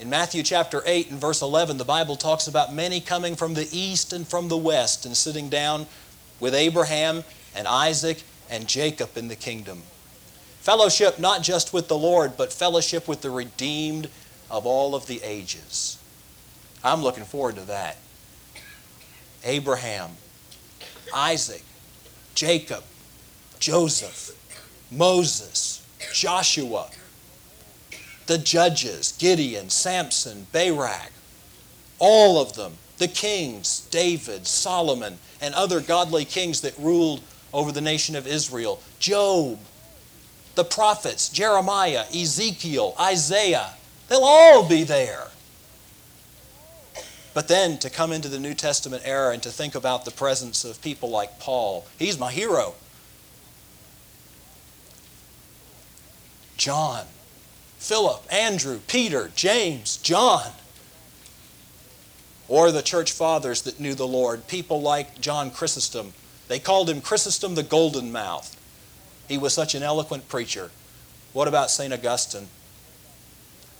[0.00, 3.68] In Matthew chapter 8 and verse 11, the Bible talks about many coming from the
[3.70, 5.86] east and from the west and sitting down
[6.40, 7.22] with Abraham
[7.54, 9.82] and Isaac and Jacob in the kingdom.
[10.60, 14.08] Fellowship not just with the Lord, but fellowship with the redeemed
[14.54, 15.98] of all of the ages.
[16.84, 17.96] I'm looking forward to that.
[19.42, 20.10] Abraham,
[21.12, 21.64] Isaac,
[22.36, 22.84] Jacob,
[23.58, 24.30] Joseph,
[24.92, 26.88] Moses, Joshua,
[28.26, 31.10] the judges, Gideon, Samson, Barak,
[31.98, 37.80] all of them, the kings, David, Solomon, and other godly kings that ruled over the
[37.80, 39.58] nation of Israel, Job,
[40.54, 43.72] the prophets, Jeremiah, Ezekiel, Isaiah,
[44.08, 45.28] They'll all be there.
[47.34, 50.64] But then to come into the New Testament era and to think about the presence
[50.64, 52.74] of people like Paul, he's my hero.
[56.56, 57.06] John,
[57.78, 60.52] Philip, Andrew, Peter, James, John.
[62.46, 66.12] Or the church fathers that knew the Lord, people like John Chrysostom.
[66.46, 68.56] They called him Chrysostom the Golden Mouth.
[69.26, 70.70] He was such an eloquent preacher.
[71.32, 71.92] What about St.
[71.92, 72.48] Augustine?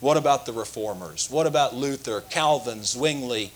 [0.00, 1.30] What about the reformers?
[1.30, 3.52] What about Luther, Calvin, Zwingli?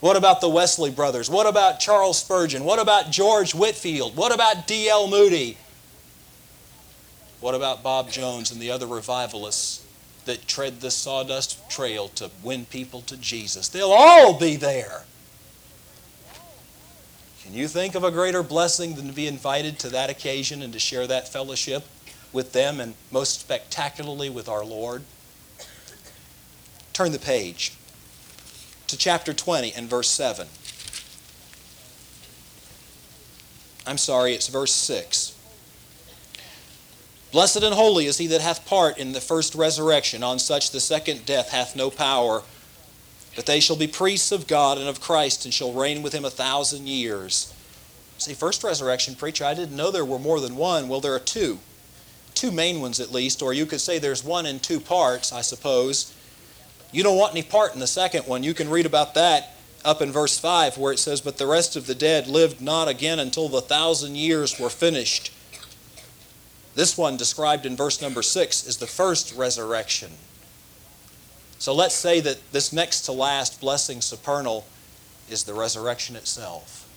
[0.00, 1.30] What about the Wesley brothers?
[1.30, 2.64] What about Charles Spurgeon?
[2.64, 4.16] What about George Whitefield?
[4.16, 5.08] What about D.L.
[5.08, 5.56] Moody?
[7.40, 9.84] What about Bob Jones and the other revivalists
[10.24, 13.68] that tread the sawdust trail to win people to Jesus?
[13.68, 15.04] They'll all be there.
[17.42, 20.72] Can you think of a greater blessing than to be invited to that occasion and
[20.72, 21.84] to share that fellowship
[22.32, 25.02] with them and most spectacularly with our Lord?
[26.94, 27.72] Turn the page
[28.86, 30.46] to chapter 20 and verse 7.
[33.84, 35.36] I'm sorry, it's verse 6.
[37.32, 40.22] Blessed and holy is he that hath part in the first resurrection.
[40.22, 42.44] On such the second death hath no power.
[43.34, 46.24] But they shall be priests of God and of Christ, and shall reign with him
[46.24, 47.52] a thousand years.
[48.18, 50.88] See, first resurrection, preacher, I didn't know there were more than one.
[50.88, 51.58] Well, there are two.
[52.34, 55.40] Two main ones, at least, or you could say there's one in two parts, I
[55.40, 56.14] suppose.
[56.94, 58.44] You don't want any part in the second one.
[58.44, 61.74] You can read about that up in verse 5 where it says, But the rest
[61.74, 65.32] of the dead lived not again until the thousand years were finished.
[66.76, 70.12] This one, described in verse number 6, is the first resurrection.
[71.58, 74.64] So let's say that this next to last blessing supernal
[75.28, 76.88] is the resurrection itself.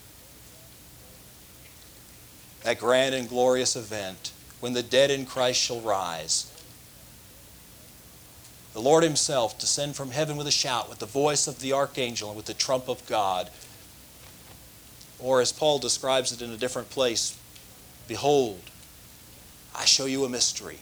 [2.62, 6.51] That grand and glorious event when the dead in Christ shall rise
[8.77, 12.27] the Lord Himself descend from heaven with a shout, with the voice of the archangel,
[12.27, 13.49] and with the trump of God.
[15.17, 17.35] Or as Paul describes it in a different place,
[18.07, 18.61] Behold,
[19.75, 20.77] I show you a mystery.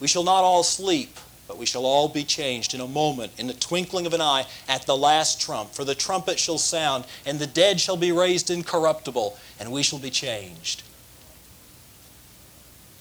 [0.00, 1.16] We shall not all sleep,
[1.46, 4.44] but we shall all be changed in a moment, in the twinkling of an eye,
[4.68, 5.74] at the last trump.
[5.74, 10.00] For the trumpet shall sound, and the dead shall be raised incorruptible, and we shall
[10.00, 10.82] be changed.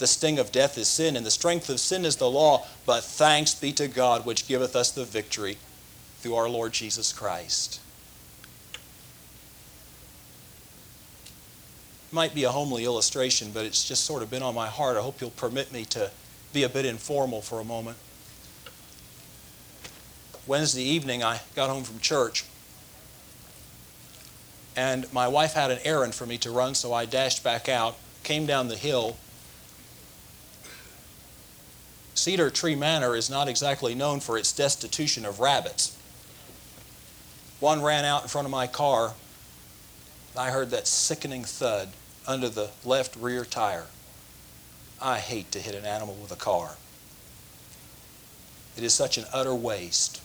[0.00, 2.66] The sting of death is sin, and the strength of sin is the law.
[2.86, 5.58] But thanks be to God, which giveth us the victory
[6.20, 7.80] through our Lord Jesus Christ.
[12.10, 14.96] Might be a homely illustration, but it's just sort of been on my heart.
[14.96, 16.10] I hope you'll permit me to
[16.54, 17.98] be a bit informal for a moment.
[20.46, 22.46] Wednesday evening, I got home from church,
[24.74, 27.96] and my wife had an errand for me to run, so I dashed back out,
[28.22, 29.18] came down the hill.
[32.14, 35.96] Cedar Tree Manor is not exactly known for its destitution of rabbits.
[37.60, 39.14] One ran out in front of my car.
[40.36, 41.90] I heard that sickening thud
[42.26, 43.86] under the left rear tire.
[45.00, 46.76] I hate to hit an animal with a car.
[48.76, 50.20] It is such an utter waste.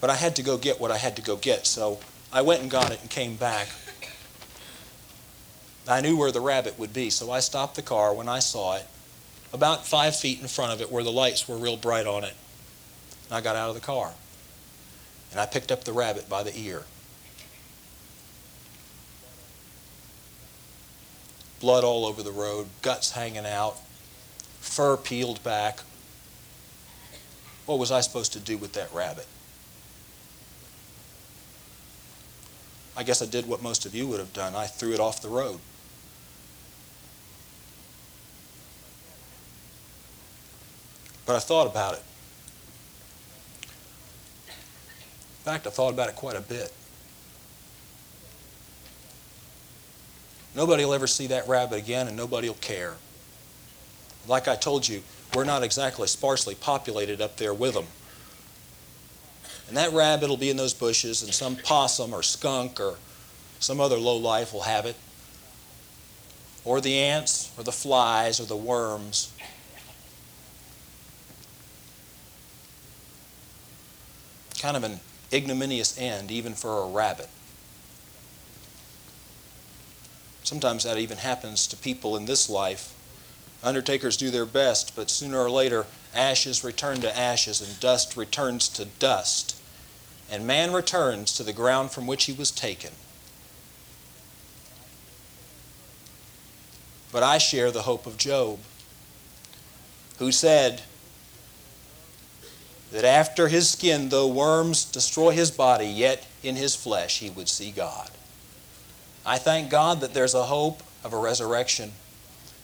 [0.00, 1.98] But I had to go get what I had to go get, so
[2.32, 3.68] I went and got it and came back.
[5.88, 8.76] I knew where the rabbit would be, so I stopped the car when I saw
[8.76, 8.86] it,
[9.56, 12.34] about five feet in front of it where the lights were real bright on it.
[13.28, 14.12] And I got out of the car.
[15.32, 16.84] And I picked up the rabbit by the ear.
[21.60, 23.76] blood all over the road, guts hanging out,
[24.60, 25.80] fur peeled back.
[27.64, 29.26] What was I supposed to do with that rabbit?
[32.96, 34.54] I guess I did what most of you would have done.
[34.54, 35.58] I threw it off the road.
[41.26, 42.02] But I thought about it.
[44.48, 46.72] In fact, I thought about it quite a bit.
[50.54, 52.94] Nobody will ever see that rabbit again and nobody will care.
[54.26, 55.02] Like I told you,
[55.34, 57.86] we're not exactly sparsely populated up there with them.
[59.68, 62.96] And that rabbit will be in those bushes and some possum or skunk or
[63.58, 64.96] some other low life will have it.
[66.64, 69.32] Or the ants or the flies or the worms.
[74.60, 75.00] Kind of an
[75.32, 77.28] ignominious end even for a rabbit.
[80.42, 82.94] Sometimes that even happens to people in this life.
[83.64, 88.68] Undertakers do their best, but sooner or later, ashes return to ashes and dust returns
[88.68, 89.56] to dust.
[90.30, 92.92] And man returns to the ground from which he was taken.
[97.12, 98.60] But I share the hope of Job,
[100.18, 100.82] who said
[102.92, 107.48] that after his skin, though worms destroy his body, yet in his flesh he would
[107.48, 108.10] see God.
[109.24, 111.92] I thank God that there's a hope of a resurrection.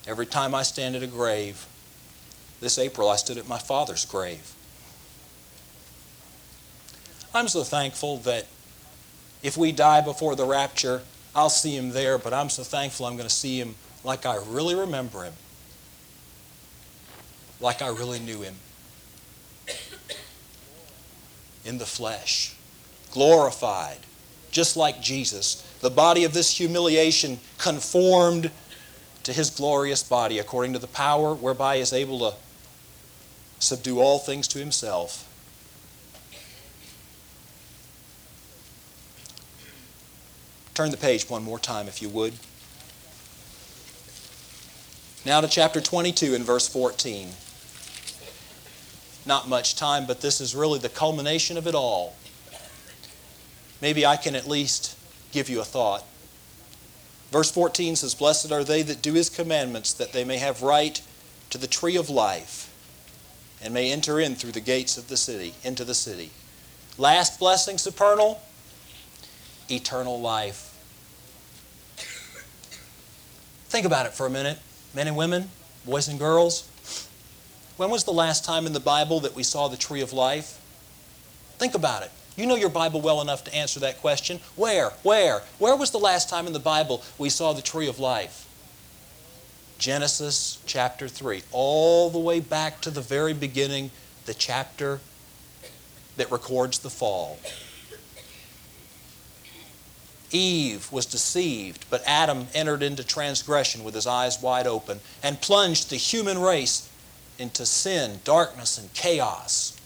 [0.07, 1.65] Every time I stand at a grave,
[2.61, 4.53] this April I stood at my father's grave.
[7.33, 8.47] I'm so thankful that
[9.41, 11.01] if we die before the rapture,
[11.35, 14.37] I'll see him there, but I'm so thankful I'm going to see him like I
[14.47, 15.33] really remember him,
[17.59, 18.55] like I really knew him
[21.65, 22.55] in the flesh,
[23.11, 23.97] glorified,
[24.51, 28.49] just like Jesus the body of this humiliation conformed
[29.23, 32.37] to his glorious body according to the power whereby he is able to
[33.59, 35.27] subdue all things to himself.
[40.73, 42.33] Turn the page one more time, if you would.
[45.25, 47.27] Now to chapter 22 and verse 14.
[49.25, 52.15] Not much time, but this is really the culmination of it all.
[53.81, 54.97] Maybe I can at least
[55.31, 56.05] give you a thought.
[57.31, 61.01] Verse 14 says, Blessed are they that do his commandments, that they may have right
[61.49, 62.69] to the tree of life
[63.61, 66.31] and may enter in through the gates of the city, into the city.
[66.97, 68.41] Last blessing, supernal,
[69.69, 70.69] eternal life.
[73.69, 74.59] Think about it for a minute,
[74.93, 75.49] men and women,
[75.85, 76.69] boys and girls.
[77.77, 80.59] When was the last time in the Bible that we saw the tree of life?
[81.57, 82.11] Think about it.
[82.35, 84.39] You know your Bible well enough to answer that question.
[84.55, 84.89] Where?
[85.01, 85.41] Where?
[85.59, 88.47] Where was the last time in the Bible we saw the tree of life?
[89.77, 93.91] Genesis chapter 3, all the way back to the very beginning,
[94.25, 94.99] the chapter
[96.15, 97.39] that records the fall.
[100.31, 105.89] Eve was deceived, but Adam entered into transgression with his eyes wide open and plunged
[105.89, 106.89] the human race
[107.37, 109.79] into sin, darkness, and chaos.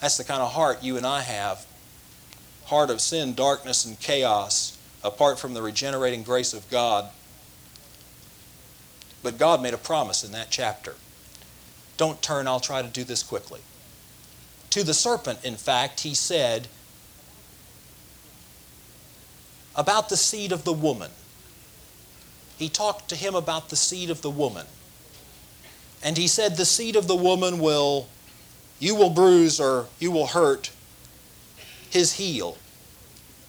[0.00, 1.66] That's the kind of heart you and I have.
[2.66, 7.08] Heart of sin, darkness, and chaos, apart from the regenerating grace of God.
[9.22, 10.96] But God made a promise in that chapter.
[11.96, 13.60] Don't turn, I'll try to do this quickly.
[14.70, 16.66] To the serpent, in fact, he said
[19.76, 21.10] about the seed of the woman.
[22.62, 24.66] He talked to him about the seed of the woman.
[26.00, 28.06] And he said, The seed of the woman will,
[28.78, 30.70] you will bruise or you will hurt
[31.90, 32.56] his heel,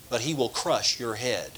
[0.09, 1.51] but he will crush your head.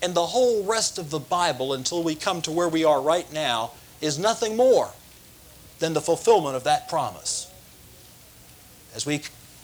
[0.00, 3.30] And the whole rest of the Bible, until we come to where we are right
[3.32, 4.92] now, is nothing more
[5.80, 7.50] than the fulfillment of that promise.
[8.94, 9.22] As we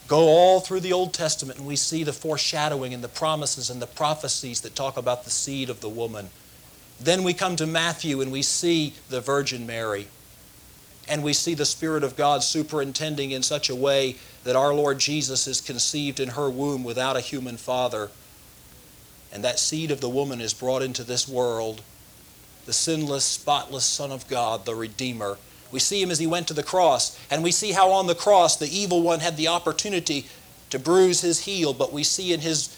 [0.09, 3.81] go all through the Old Testament and we see the foreshadowing and the promises and
[3.81, 6.31] the prophecies that talk about the seed of the woman,
[7.01, 10.09] then we come to Matthew and we see the Virgin Mary.
[11.09, 14.99] And we see the Spirit of God superintending in such a way that our Lord
[14.99, 18.11] Jesus is conceived in her womb without a human father.
[19.33, 21.83] And that seed of the woman is brought into this world,
[22.67, 25.39] the sinless, spotless Son of God, the Redeemer.
[25.71, 28.15] We see him as he went to the cross, and we see how on the
[28.15, 30.27] cross the evil one had the opportunity
[30.71, 32.75] to bruise his heel, but we see in his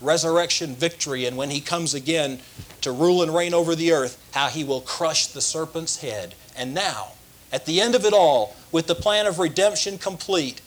[0.00, 2.40] resurrection victory and when he comes again
[2.80, 6.34] to rule and reign over the earth, how he will crush the serpent's head.
[6.56, 7.12] And now,
[7.52, 10.60] at the end of it all, with the plan of redemption complete,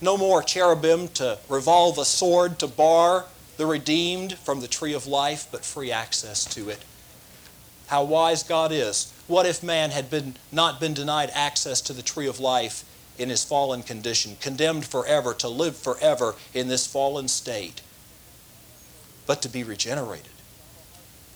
[0.00, 5.06] no more cherubim to revolve a sword to bar the redeemed from the tree of
[5.06, 6.82] life, but free access to it.
[7.88, 9.12] How wise God is.
[9.26, 12.84] What if man had been, not been denied access to the tree of life
[13.20, 17.82] in his fallen condition, condemned forever to live forever in this fallen state,
[19.26, 20.32] but to be regenerated,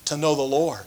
[0.07, 0.87] to know the Lord,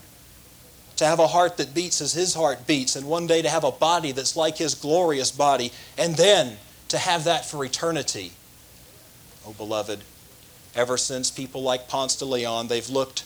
[0.96, 3.64] to have a heart that beats as his heart beats, and one day to have
[3.64, 8.32] a body that's like his glorious body, and then to have that for eternity.
[9.46, 10.04] Oh, beloved,
[10.74, 13.24] ever since people like Ponce de Leon, they've looked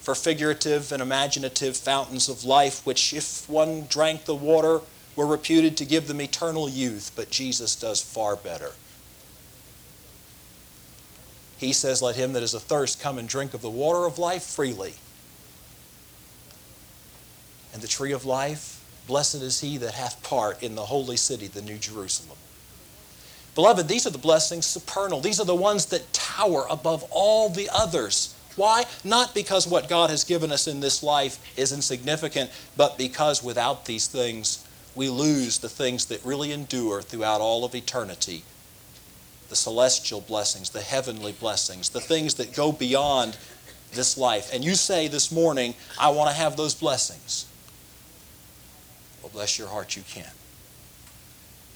[0.00, 4.80] for figurative and imaginative fountains of life, which, if one drank the water,
[5.18, 8.70] were reputed to give them eternal youth, but Jesus does far better.
[11.56, 14.44] He says, Let him that is athirst come and drink of the water of life
[14.44, 14.94] freely.
[17.74, 21.48] And the tree of life, blessed is he that hath part in the holy city,
[21.48, 22.38] the New Jerusalem.
[23.56, 25.18] Beloved, these are the blessings supernal.
[25.18, 28.36] These are the ones that tower above all the others.
[28.54, 28.84] Why?
[29.02, 33.84] Not because what God has given us in this life is insignificant, but because without
[33.84, 34.64] these things,
[34.98, 38.42] we lose the things that really endure throughout all of eternity
[39.48, 43.38] the celestial blessings, the heavenly blessings, the things that go beyond
[43.92, 44.52] this life.
[44.52, 47.46] And you say this morning, I want to have those blessings.
[49.22, 50.32] Well, bless your heart, you can.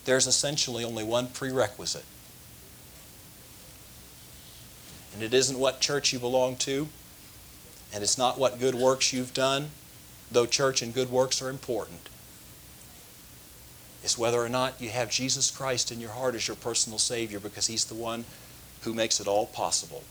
[0.04, 2.04] There's essentially only one prerequisite.
[5.14, 6.88] And it isn't what church you belong to,
[7.94, 9.70] and it's not what good works you've done,
[10.30, 12.10] though church and good works are important
[14.02, 17.38] is whether or not you have Jesus Christ in your heart as your personal Savior
[17.38, 18.24] because He's the one
[18.82, 20.02] who makes it all possible.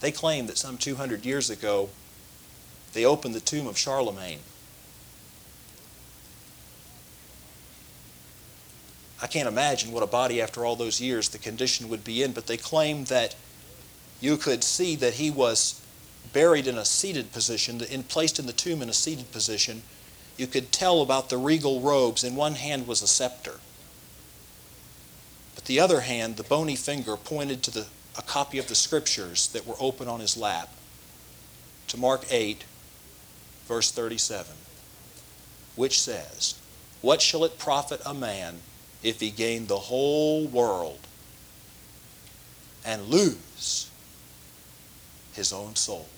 [0.00, 1.88] They claim that some 200 years ago
[2.92, 4.40] they opened the tomb of Charlemagne.
[9.22, 12.32] I can't imagine what a body after all those years the condition would be in,
[12.32, 13.36] but they claim that
[14.20, 15.81] you could see that he was
[16.32, 19.82] buried in a seated position, in, placed in the tomb in a seated position.
[20.36, 22.24] You could tell about the regal robes.
[22.24, 23.60] In one hand was a scepter.
[25.54, 29.48] But the other hand, the bony finger, pointed to the, a copy of the scriptures
[29.48, 30.70] that were open on his lap.
[31.88, 32.64] To Mark 8,
[33.66, 34.54] verse 37,
[35.76, 36.54] which says,
[37.00, 38.60] What shall it profit a man
[39.02, 41.00] if he gain the whole world
[42.84, 43.90] and lose
[45.32, 46.08] his own soul?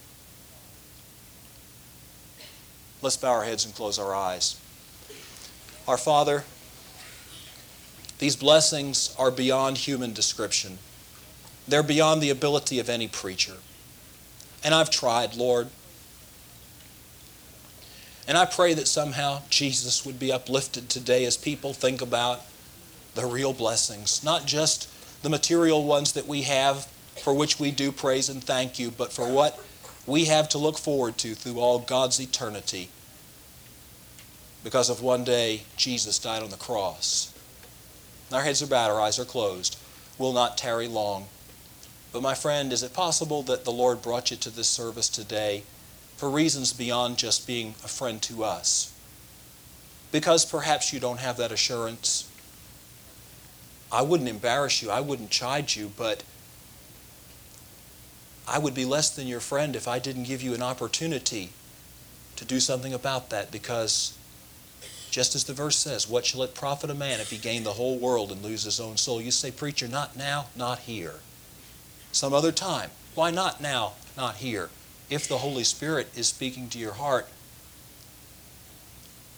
[3.01, 4.59] Let's bow our heads and close our eyes.
[5.87, 6.43] Our Father,
[8.17, 10.79] these blessings are beyond human description.
[11.67, 13.57] They're beyond the ability of any preacher.
[14.63, 15.67] And I've tried, Lord.
[18.27, 22.41] And I pray that somehow Jesus would be uplifted today as people think about
[23.13, 24.89] the real blessings, not just
[25.21, 26.87] the material ones that we have
[27.17, 29.59] for which we do praise and thank you, but for what
[30.05, 32.89] we have to look forward to through all God's eternity
[34.63, 37.33] because of one day Jesus died on the cross.
[38.31, 39.77] Our heads are bowed, our eyes are closed.
[40.17, 41.27] We'll not tarry long.
[42.11, 45.63] But my friend, is it possible that the Lord brought you to this service today
[46.15, 48.93] for reasons beyond just being a friend to us.
[50.11, 52.29] Because perhaps you don't have that assurance.
[53.91, 56.23] I wouldn't embarrass you, I wouldn't chide you, but
[58.47, 61.49] I would be less than your friend if I didn't give you an opportunity
[62.35, 64.17] to do something about that because
[65.09, 67.73] just as the verse says, what shall it profit a man if he gain the
[67.73, 69.21] whole world and lose his own soul?
[69.21, 71.15] You say, Preacher, not now, not here.
[72.11, 72.89] Some other time.
[73.15, 74.69] Why not now, not here?
[75.09, 77.27] If the Holy Spirit is speaking to your heart,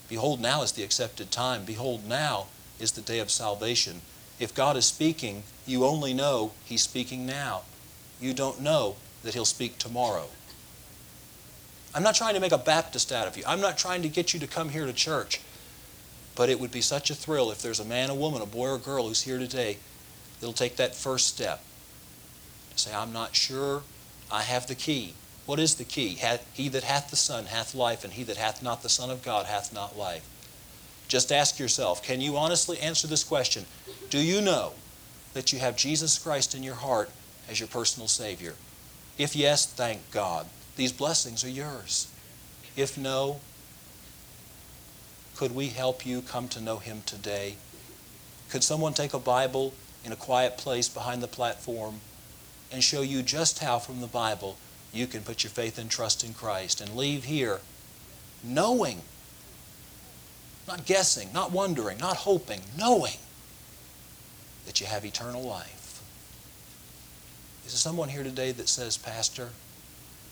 [0.09, 1.63] behold, now is the accepted time.
[1.63, 2.47] Behold, now
[2.79, 4.01] is the day of salvation.
[4.39, 7.61] If God is speaking, you only know He's speaking now.
[8.19, 10.27] You don't know that He'll speak tomorrow.
[11.93, 13.43] I'm not trying to make a Baptist out of you.
[13.47, 15.41] I'm not trying to get you to come here to church.
[16.35, 18.69] But it would be such a thrill if there's a man, a woman, a boy,
[18.69, 19.77] or a girl who's here today
[20.39, 21.63] that'll take that first step
[22.71, 23.81] to say, I'm not sure
[24.31, 25.15] I have the key.
[25.47, 26.19] What is the key?
[26.53, 29.23] He that hath the Son hath life, and he that hath not the Son of
[29.23, 30.27] God hath not life.
[31.07, 33.65] Just ask yourself can you honestly answer this question?
[34.09, 34.73] Do you know
[35.33, 37.09] that you have Jesus Christ in your heart
[37.49, 38.53] as your personal Savior?
[39.17, 40.47] If yes, thank God.
[40.75, 42.07] These blessings are yours.
[42.75, 43.39] If no,
[45.35, 47.55] could we help you come to know Him today?
[48.49, 49.73] Could someone take a Bible
[50.05, 52.01] in a quiet place behind the platform
[52.71, 54.57] and show you just how, from the Bible,
[54.93, 57.59] you can put your faith and trust in Christ and leave here
[58.43, 59.01] knowing,
[60.67, 63.17] not guessing, not wondering, not hoping, knowing
[64.65, 65.76] that you have eternal life?
[67.67, 69.49] Is there someone here today that says, Pastor,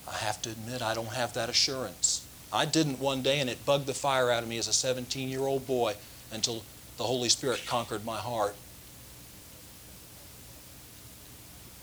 [0.10, 2.26] I have to admit I don't have that assurance?
[2.54, 5.28] I didn't one day, and it bugged the fire out of me as a 17
[5.28, 5.96] year old boy
[6.32, 6.64] until
[6.96, 8.56] the Holy Spirit conquered my heart.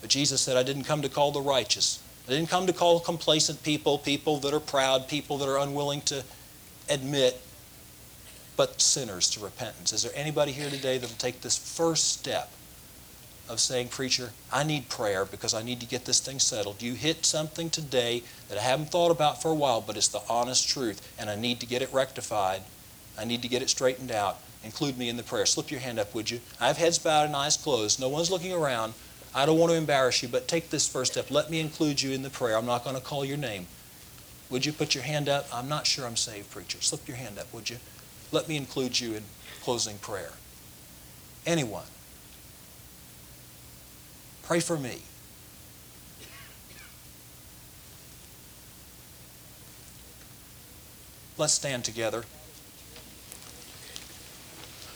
[0.01, 2.03] But Jesus said, I didn't come to call the righteous.
[2.27, 6.01] I didn't come to call complacent people, people that are proud, people that are unwilling
[6.03, 6.25] to
[6.89, 7.43] admit,
[8.57, 9.93] but sinners to repentance.
[9.93, 12.51] Is there anybody here today that will take this first step
[13.49, 16.83] of saying, Preacher, I need prayer because I need to get this thing settled.
[16.83, 20.23] You hit something today that I haven't thought about for a while, but it's the
[20.29, 22.63] honest truth, and I need to get it rectified.
[23.19, 24.39] I need to get it straightened out.
[24.65, 25.45] Include me in the prayer.
[25.45, 26.41] Slip your hand up, would you?
[26.61, 28.01] I have heads bowed and eyes closed.
[28.01, 28.95] No one's looking around.
[29.35, 31.31] I don't want to embarrass you, but take this first step.
[31.31, 32.57] Let me include you in the prayer.
[32.57, 33.67] I'm not going to call your name.
[34.51, 35.47] Would you put your hand up?
[35.53, 36.79] I'm not sure I'm saved, preacher.
[36.81, 37.79] Slip your hand up, would you?
[38.31, 39.25] Let me include you in
[39.63, 40.33] closing prayer.
[41.47, 41.85] Anyone?
[44.43, 45.03] Pray for me.
[51.39, 52.25] Let's stand together.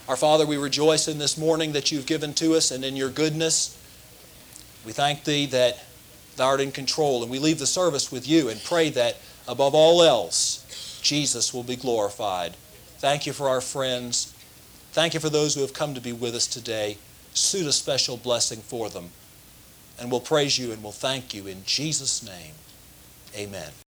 [0.09, 3.11] Our Father, we rejoice in this morning that you've given to us and in your
[3.11, 3.77] goodness.
[4.85, 5.85] We thank Thee that
[6.37, 9.17] Thou art in control, and we leave the service with you and pray that
[9.49, 12.55] above all else, Jesus will be glorified.
[12.99, 14.33] Thank you for our friends.
[14.93, 16.99] Thank you for those who have come to be with us today.
[17.35, 19.11] Suit a special blessing for them.
[19.99, 22.53] And we'll praise you and we'll thank you in Jesus' name.
[23.35, 23.86] Amen.